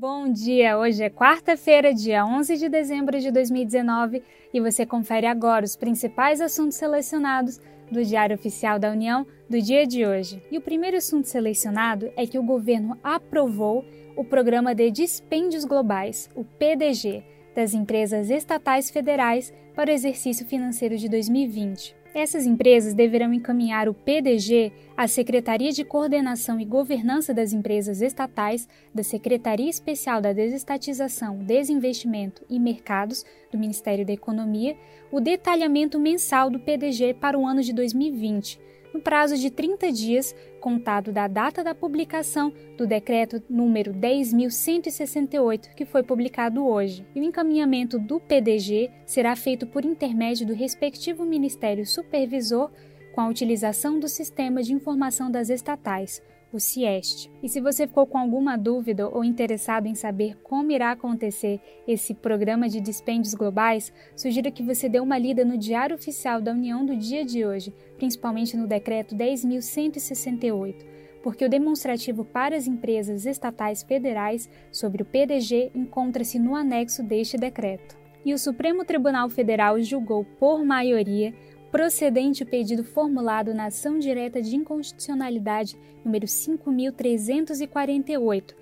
Bom 0.00 0.30
dia! 0.32 0.78
Hoje 0.78 1.02
é 1.02 1.10
quarta-feira, 1.10 1.92
dia 1.92 2.24
11 2.24 2.56
de 2.56 2.68
dezembro 2.68 3.18
de 3.18 3.32
2019 3.32 4.22
e 4.54 4.60
você 4.60 4.86
confere 4.86 5.26
agora 5.26 5.64
os 5.64 5.74
principais 5.74 6.40
assuntos 6.40 6.76
selecionados 6.76 7.60
do 7.90 8.04
Diário 8.04 8.36
Oficial 8.36 8.78
da 8.78 8.92
União 8.92 9.26
do 9.50 9.60
dia 9.60 9.84
de 9.84 10.06
hoje. 10.06 10.40
E 10.52 10.56
o 10.56 10.60
primeiro 10.60 10.96
assunto 10.96 11.26
selecionado 11.26 12.12
é 12.16 12.28
que 12.28 12.38
o 12.38 12.44
governo 12.44 12.96
aprovou 13.02 13.84
o 14.14 14.24
Programa 14.24 14.72
de 14.72 14.88
Dispêndios 14.92 15.64
Globais, 15.64 16.30
o 16.36 16.44
PDG, 16.44 17.24
das 17.56 17.74
empresas 17.74 18.30
estatais 18.30 18.90
federais 18.90 19.52
para 19.74 19.90
o 19.90 19.92
exercício 19.92 20.46
financeiro 20.46 20.96
de 20.96 21.08
2020. 21.08 21.97
Essas 22.14 22.46
empresas 22.46 22.94
deverão 22.94 23.32
encaminhar 23.32 23.88
o 23.88 23.94
PDG 23.94 24.72
à 24.96 25.06
Secretaria 25.06 25.70
de 25.70 25.84
Coordenação 25.84 26.58
e 26.58 26.64
Governança 26.64 27.34
das 27.34 27.52
Empresas 27.52 28.00
Estatais 28.00 28.68
da 28.94 29.02
Secretaria 29.02 29.68
Especial 29.68 30.20
da 30.20 30.32
Desestatização, 30.32 31.38
Desinvestimento 31.38 32.44
e 32.48 32.58
Mercados 32.58 33.24
do 33.52 33.58
Ministério 33.58 34.06
da 34.06 34.12
Economia 34.12 34.76
o 35.10 35.20
detalhamento 35.20 35.98
mensal 35.98 36.50
do 36.50 36.58
PDG 36.58 37.14
para 37.14 37.38
o 37.38 37.46
ano 37.46 37.62
de 37.62 37.72
2020, 37.72 38.60
no 38.92 39.00
prazo 39.00 39.36
de 39.36 39.50
30 39.50 39.92
dias, 39.92 40.34
contado 40.60 41.12
da 41.12 41.28
data 41.28 41.62
da 41.62 41.74
publicação 41.74 42.52
do 42.76 42.86
decreto 42.86 43.42
número 43.48 43.92
10.168, 43.92 45.74
que 45.74 45.84
foi 45.84 46.02
publicado 46.02 46.66
hoje. 46.66 47.06
E 47.14 47.20
o 47.20 47.24
encaminhamento 47.24 47.98
do 47.98 48.20
PDG 48.20 48.90
será 49.06 49.36
feito 49.36 49.66
por 49.66 49.84
intermédio 49.84 50.46
do 50.46 50.54
respectivo 50.54 51.24
Ministério 51.24 51.86
Supervisor 51.86 52.70
com 53.14 53.20
a 53.20 53.28
utilização 53.28 53.98
do 53.98 54.08
Sistema 54.08 54.62
de 54.62 54.72
Informação 54.72 55.30
das 55.30 55.50
Estatais, 55.50 56.22
o 56.52 56.58
CIEST. 56.58 57.30
E 57.42 57.48
se 57.48 57.60
você 57.60 57.86
ficou 57.86 58.06
com 58.06 58.18
alguma 58.18 58.56
dúvida 58.56 59.08
ou 59.08 59.24
interessado 59.24 59.86
em 59.86 59.94
saber 59.94 60.36
como 60.42 60.72
irá 60.72 60.92
acontecer 60.92 61.60
esse 61.86 62.14
programa 62.14 62.68
de 62.68 62.80
dispêndios 62.80 63.34
globais, 63.34 63.92
sugiro 64.16 64.52
que 64.52 64.62
você 64.62 64.88
dê 64.88 65.00
uma 65.00 65.18
lida 65.18 65.44
no 65.44 65.58
Diário 65.58 65.96
Oficial 65.96 66.40
da 66.40 66.52
União 66.52 66.84
do 66.84 66.96
dia 66.96 67.24
de 67.24 67.44
hoje, 67.44 67.74
principalmente 67.96 68.56
no 68.56 68.66
Decreto 68.66 69.14
10.168, 69.14 70.74
porque 71.22 71.44
o 71.44 71.50
demonstrativo 71.50 72.24
para 72.24 72.56
as 72.56 72.66
empresas 72.66 73.26
estatais 73.26 73.82
federais 73.82 74.48
sobre 74.72 75.02
o 75.02 75.06
PDG 75.06 75.72
encontra-se 75.74 76.38
no 76.38 76.54
anexo 76.54 77.02
deste 77.02 77.36
decreto. 77.36 77.98
E 78.24 78.34
o 78.34 78.38
Supremo 78.38 78.84
Tribunal 78.84 79.30
Federal 79.30 79.80
julgou 79.80 80.24
por 80.24 80.64
maioria 80.64 81.32
procedente 81.70 82.42
o 82.42 82.46
pedido 82.46 82.82
formulado 82.82 83.52
na 83.54 83.66
ação 83.66 83.98
direta 83.98 84.40
de 84.40 84.56
inconstitucionalidade 84.56 85.76
número 86.04 86.26
5348, 86.26 88.56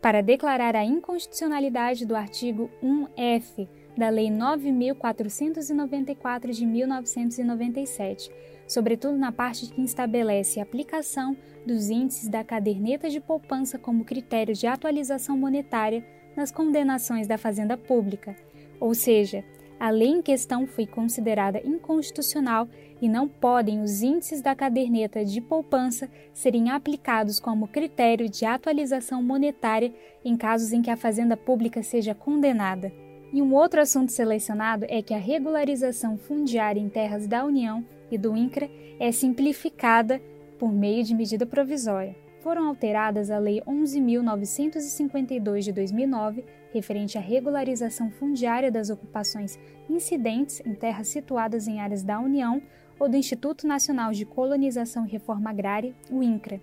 para 0.00 0.22
declarar 0.22 0.76
a 0.76 0.84
inconstitucionalidade 0.84 2.06
do 2.06 2.14
artigo 2.16 2.70
1F 2.82 3.68
da 3.96 4.08
Lei 4.08 4.30
9494 4.30 6.52
de 6.52 6.64
1997, 6.64 8.30
sobretudo 8.66 9.18
na 9.18 9.32
parte 9.32 9.66
que 9.66 9.82
estabelece 9.82 10.60
a 10.60 10.62
aplicação 10.62 11.36
dos 11.66 11.90
índices 11.90 12.28
da 12.28 12.42
caderneta 12.42 13.10
de 13.10 13.20
poupança 13.20 13.78
como 13.78 14.04
critério 14.04 14.54
de 14.54 14.66
atualização 14.66 15.36
monetária 15.36 16.02
nas 16.36 16.50
condenações 16.50 17.26
da 17.26 17.36
Fazenda 17.36 17.76
Pública, 17.76 18.34
ou 18.78 18.94
seja, 18.94 19.44
a 19.80 19.88
lei 19.88 20.08
em 20.08 20.20
questão 20.20 20.66
foi 20.66 20.86
considerada 20.86 21.58
inconstitucional 21.64 22.68
e 23.00 23.08
não 23.08 23.26
podem 23.26 23.80
os 23.80 24.02
índices 24.02 24.42
da 24.42 24.54
caderneta 24.54 25.24
de 25.24 25.40
poupança 25.40 26.06
serem 26.34 26.68
aplicados 26.68 27.40
como 27.40 27.66
critério 27.66 28.28
de 28.28 28.44
atualização 28.44 29.22
monetária 29.22 29.90
em 30.22 30.36
casos 30.36 30.74
em 30.74 30.82
que 30.82 30.90
a 30.90 30.98
fazenda 30.98 31.34
pública 31.34 31.82
seja 31.82 32.14
condenada. 32.14 32.92
E 33.32 33.40
um 33.40 33.54
outro 33.54 33.80
assunto 33.80 34.12
selecionado 34.12 34.84
é 34.86 35.00
que 35.00 35.14
a 35.14 35.18
regularização 35.18 36.18
fundiária 36.18 36.80
em 36.80 36.90
terras 36.90 37.26
da 37.26 37.42
União 37.42 37.82
e 38.10 38.18
do 38.18 38.36
INCRA 38.36 38.68
é 38.98 39.10
simplificada 39.10 40.20
por 40.58 40.70
meio 40.70 41.02
de 41.02 41.14
medida 41.14 41.46
provisória 41.46 42.29
foram 42.40 42.66
alteradas 42.68 43.30
a 43.30 43.38
Lei 43.38 43.62
11.952 43.66 45.60
de 45.60 45.72
2009, 45.72 46.44
referente 46.72 47.16
à 47.18 47.20
regularização 47.20 48.10
fundiária 48.10 48.70
das 48.70 48.90
ocupações 48.90 49.58
incidentes 49.88 50.60
em 50.64 50.74
terras 50.74 51.08
situadas 51.08 51.68
em 51.68 51.80
áreas 51.80 52.02
da 52.02 52.18
União 52.18 52.62
ou 52.98 53.08
do 53.08 53.16
Instituto 53.16 53.66
Nacional 53.66 54.12
de 54.12 54.24
Colonização 54.24 55.06
e 55.06 55.10
Reforma 55.10 55.50
Agrária, 55.50 55.94
o 56.10 56.22
INCRA. 56.22 56.60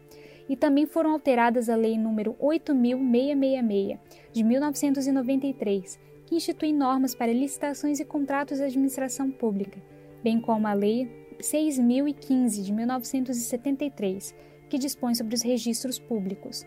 E 0.49 0.55
também 0.55 0.85
foram 0.85 1.11
alteradas 1.11 1.69
a 1.69 1.75
Lei 1.75 1.95
nº 1.95 2.35
8.666, 2.37 3.99
de 4.31 4.43
1993, 4.43 5.99
que 6.25 6.35
institui 6.35 6.73
normas 6.73 7.13
para 7.13 7.33
licitações 7.33 7.99
e 7.99 8.05
contratos 8.05 8.57
de 8.57 8.63
administração 8.63 9.29
pública, 9.31 9.81
bem 10.23 10.39
como 10.39 10.67
a 10.67 10.73
Lei 10.73 11.09
6.015, 11.39 12.63
de 12.63 12.73
1973, 12.73 14.33
que 14.69 14.77
dispõe 14.77 15.13
sobre 15.15 15.35
os 15.35 15.41
registros 15.41 15.99
públicos. 15.99 16.65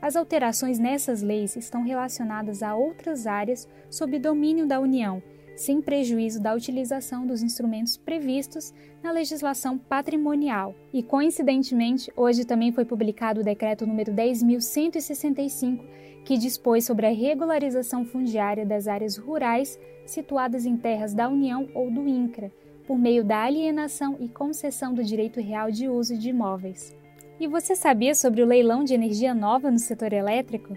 As 0.00 0.16
alterações 0.16 0.78
nessas 0.78 1.20
leis 1.20 1.56
estão 1.56 1.82
relacionadas 1.82 2.62
a 2.62 2.74
outras 2.74 3.26
áreas 3.26 3.68
sob 3.90 4.18
domínio 4.18 4.66
da 4.66 4.80
União, 4.80 5.22
sem 5.54 5.82
prejuízo 5.82 6.40
da 6.40 6.54
utilização 6.54 7.26
dos 7.26 7.42
instrumentos 7.42 7.98
previstos 7.98 8.72
na 9.02 9.12
legislação 9.12 9.76
patrimonial. 9.76 10.74
E, 10.90 11.02
coincidentemente, 11.02 12.10
hoje 12.16 12.46
também 12.46 12.72
foi 12.72 12.86
publicado 12.86 13.42
o 13.42 13.44
decreto 13.44 13.86
número 13.86 14.10
10.165, 14.10 15.84
que 16.24 16.38
dispôs 16.38 16.86
sobre 16.86 17.06
a 17.06 17.12
regularização 17.12 18.06
fundiária 18.06 18.64
das 18.64 18.88
áreas 18.88 19.18
rurais 19.18 19.78
situadas 20.06 20.64
em 20.64 20.78
terras 20.78 21.12
da 21.12 21.28
União 21.28 21.68
ou 21.74 21.90
do 21.90 22.08
INCRA, 22.08 22.50
por 22.86 22.98
meio 22.98 23.22
da 23.22 23.42
alienação 23.42 24.16
e 24.18 24.28
concessão 24.28 24.94
do 24.94 25.04
direito 25.04 25.40
real 25.40 25.70
de 25.70 25.88
uso 25.88 26.16
de 26.16 26.30
imóveis. 26.30 26.98
E 27.40 27.48
você 27.48 27.74
sabia 27.74 28.14
sobre 28.14 28.42
o 28.42 28.46
leilão 28.46 28.84
de 28.84 28.92
energia 28.92 29.34
nova 29.34 29.70
no 29.70 29.78
setor 29.78 30.12
elétrico? 30.12 30.76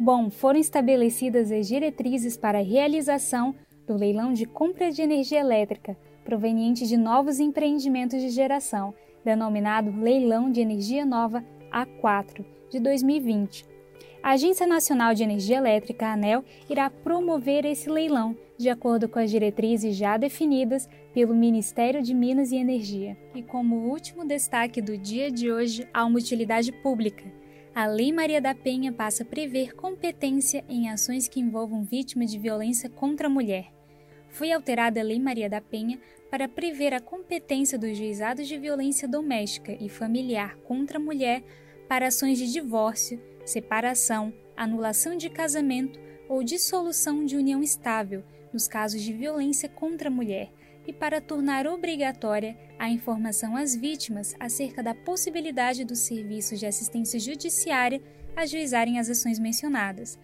Bom, 0.00 0.30
foram 0.30 0.58
estabelecidas 0.58 1.52
as 1.52 1.68
diretrizes 1.68 2.34
para 2.34 2.60
a 2.60 2.62
realização 2.62 3.54
do 3.86 3.94
leilão 3.94 4.32
de 4.32 4.46
compra 4.46 4.90
de 4.90 5.02
energia 5.02 5.38
elétrica 5.38 5.94
proveniente 6.24 6.86
de 6.86 6.96
novos 6.96 7.38
empreendimentos 7.38 8.22
de 8.22 8.30
geração, 8.30 8.94
denominado 9.22 10.00
Leilão 10.00 10.50
de 10.50 10.62
Energia 10.62 11.04
Nova 11.04 11.44
A4 11.70 12.42
de 12.70 12.80
2020. 12.80 13.66
A 14.22 14.32
Agência 14.32 14.66
Nacional 14.66 15.14
de 15.14 15.22
Energia 15.22 15.58
Elétrica, 15.58 16.12
ANEL, 16.12 16.44
irá 16.68 16.90
promover 16.90 17.64
esse 17.64 17.88
leilão 17.88 18.36
de 18.58 18.68
acordo 18.68 19.08
com 19.08 19.20
as 19.20 19.30
diretrizes 19.30 19.96
já 19.96 20.16
definidas 20.16 20.88
pelo 21.14 21.34
Ministério 21.34 22.02
de 22.02 22.12
Minas 22.12 22.50
e 22.50 22.56
Energia. 22.56 23.16
E 23.32 23.42
como 23.42 23.88
último 23.88 24.26
destaque 24.26 24.82
do 24.82 24.98
dia 24.98 25.30
de 25.30 25.52
hoje, 25.52 25.88
há 25.94 26.04
uma 26.04 26.18
utilidade 26.18 26.72
pública. 26.72 27.24
A 27.72 27.86
Lei 27.86 28.12
Maria 28.12 28.40
da 28.40 28.54
Penha 28.54 28.92
passa 28.92 29.22
a 29.22 29.26
prever 29.26 29.76
competência 29.76 30.64
em 30.68 30.90
ações 30.90 31.28
que 31.28 31.38
envolvam 31.38 31.84
vítimas 31.84 32.32
de 32.32 32.38
violência 32.38 32.90
contra 32.90 33.28
a 33.28 33.30
mulher. 33.30 33.72
Foi 34.30 34.50
alterada 34.50 35.00
a 35.00 35.04
Lei 35.04 35.20
Maria 35.20 35.48
da 35.48 35.60
Penha 35.60 36.00
para 36.28 36.48
prever 36.48 36.92
a 36.92 37.00
competência 37.00 37.78
dos 37.78 37.96
juizados 37.96 38.48
de 38.48 38.58
violência 38.58 39.06
doméstica 39.06 39.76
e 39.80 39.88
familiar 39.88 40.56
contra 40.64 40.98
a 40.98 41.00
mulher 41.00 41.44
para 41.88 42.08
ações 42.08 42.36
de 42.36 42.52
divórcio, 42.52 43.20
separação, 43.48 44.32
anulação 44.56 45.16
de 45.16 45.28
casamento 45.28 45.98
ou 46.28 46.44
dissolução 46.44 47.24
de 47.24 47.36
união 47.36 47.62
estável 47.62 48.22
nos 48.52 48.68
casos 48.68 49.02
de 49.02 49.12
violência 49.12 49.68
contra 49.68 50.08
a 50.08 50.12
mulher 50.12 50.52
e 50.86 50.92
para 50.92 51.20
tornar 51.20 51.66
obrigatória 51.66 52.56
a 52.78 52.88
informação 52.88 53.56
às 53.56 53.74
vítimas 53.74 54.34
acerca 54.38 54.82
da 54.82 54.94
possibilidade 54.94 55.84
dos 55.84 56.00
serviços 56.00 56.58
de 56.58 56.66
assistência 56.66 57.18
judiciária 57.18 58.00
ajuizarem 58.36 58.98
as 58.98 59.10
ações 59.10 59.38
mencionadas, 59.38 60.18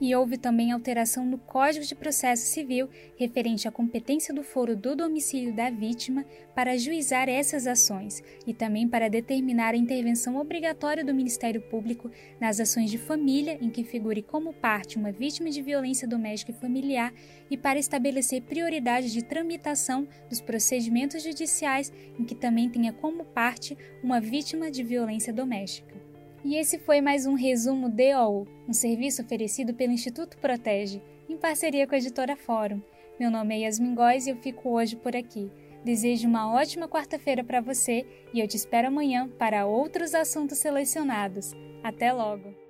e 0.00 0.14
houve 0.14 0.38
também 0.38 0.72
alteração 0.72 1.24
no 1.24 1.38
Código 1.38 1.84
de 1.84 1.94
Processo 1.94 2.46
Civil 2.46 2.88
referente 3.16 3.66
à 3.66 3.72
competência 3.72 4.32
do 4.34 4.42
foro 4.42 4.76
do 4.76 4.94
domicílio 4.94 5.54
da 5.54 5.70
vítima 5.70 6.24
para 6.54 6.72
ajuizar 6.72 7.28
essas 7.28 7.66
ações 7.66 8.22
e 8.46 8.54
também 8.54 8.88
para 8.88 9.08
determinar 9.08 9.74
a 9.74 9.76
intervenção 9.76 10.36
obrigatória 10.36 11.04
do 11.04 11.14
Ministério 11.14 11.60
Público 11.60 12.10
nas 12.40 12.60
ações 12.60 12.90
de 12.90 12.98
família 12.98 13.58
em 13.60 13.70
que 13.70 13.84
figure 13.84 14.22
como 14.22 14.52
parte 14.52 14.98
uma 14.98 15.12
vítima 15.12 15.50
de 15.50 15.62
violência 15.62 16.06
doméstica 16.06 16.52
e 16.52 16.60
familiar 16.60 17.12
e 17.50 17.56
para 17.56 17.78
estabelecer 17.78 18.42
prioridade 18.42 19.12
de 19.12 19.24
tramitação 19.24 20.06
dos 20.28 20.40
procedimentos 20.40 21.22
judiciais 21.22 21.92
em 22.18 22.24
que 22.24 22.34
também 22.34 22.68
tenha 22.68 22.92
como 22.92 23.24
parte 23.24 23.76
uma 24.02 24.20
vítima 24.20 24.70
de 24.70 24.82
violência 24.82 25.32
doméstica. 25.32 25.97
E 26.44 26.56
esse 26.56 26.78
foi 26.78 27.00
mais 27.00 27.26
um 27.26 27.34
resumo 27.34 27.88
DOU, 27.88 28.46
um 28.68 28.72
serviço 28.72 29.22
oferecido 29.22 29.74
pelo 29.74 29.92
Instituto 29.92 30.38
Protege, 30.38 31.02
em 31.28 31.36
parceria 31.36 31.86
com 31.86 31.94
a 31.94 31.98
editora 31.98 32.36
Fórum. 32.36 32.80
Meu 33.18 33.30
nome 33.30 33.56
é 33.56 33.58
Yasmin 33.64 33.94
Góes 33.94 34.26
e 34.26 34.30
eu 34.30 34.36
fico 34.36 34.70
hoje 34.70 34.94
por 34.94 35.16
aqui. 35.16 35.50
Desejo 35.84 36.28
uma 36.28 36.52
ótima 36.52 36.88
quarta-feira 36.88 37.42
para 37.42 37.60
você 37.60 38.06
e 38.32 38.38
eu 38.38 38.46
te 38.46 38.56
espero 38.56 38.86
amanhã 38.86 39.28
para 39.38 39.66
outros 39.66 40.14
assuntos 40.14 40.58
selecionados. 40.58 41.52
Até 41.82 42.12
logo! 42.12 42.67